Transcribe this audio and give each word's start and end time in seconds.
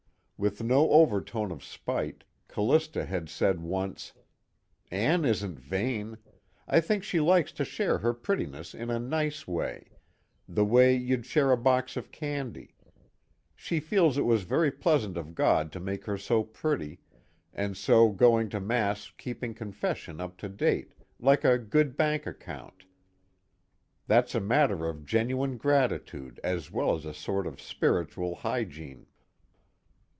With 0.43 0.63
no 0.63 0.89
overtone 0.89 1.51
of 1.51 1.63
spite, 1.63 2.23
Callista 2.47 3.05
had 3.05 3.29
said 3.29 3.59
once: 3.61 4.11
"Ann 4.89 5.23
isn't 5.23 5.59
vain. 5.59 6.17
I 6.67 6.79
think 6.81 7.03
she 7.03 7.19
likes 7.19 7.51
to 7.51 7.63
share 7.63 7.99
her 7.99 8.11
prettiness 8.11 8.73
in 8.73 8.89
a 8.89 8.97
nice 8.97 9.47
way, 9.47 9.91
the 10.49 10.65
way 10.65 10.95
you'd 10.95 11.27
share 11.27 11.51
a 11.51 11.57
box 11.57 11.95
of 11.95 12.11
candy. 12.11 12.73
She 13.55 13.79
feels 13.79 14.17
it 14.17 14.23
was 14.23 14.41
very 14.41 14.71
pleasant 14.71 15.15
of 15.15 15.35
God 15.35 15.71
to 15.73 15.79
make 15.79 16.05
her 16.05 16.17
so 16.17 16.41
pretty, 16.41 16.97
and 17.53 17.77
so 17.77 18.09
going 18.09 18.49
to 18.49 18.59
Mass 18.59 19.09
and 19.09 19.17
keeping 19.19 19.53
confession 19.53 20.19
up 20.19 20.37
to 20.37 20.49
date 20.49 20.91
like 21.19 21.43
a 21.43 21.59
good 21.59 21.95
bank 21.95 22.25
account, 22.25 22.85
that's 24.07 24.33
a 24.33 24.41
matter 24.41 24.87
of 24.89 25.05
genuine 25.05 25.57
gratitude 25.57 26.39
as 26.43 26.71
well 26.71 26.95
as 26.95 27.05
a 27.05 27.13
sort 27.13 27.45
of 27.45 27.61
spiritual 27.61 28.33
hygiene." 28.37 29.05